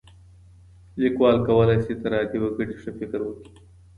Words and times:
ليکوال 1.01 1.37
کولای 1.47 1.77
سي 1.85 1.93
تر 2.01 2.11
عادي 2.17 2.37
وګړي 2.41 2.75
ښه 2.81 2.91
فکر 2.99 3.19
وکړي. 3.23 3.49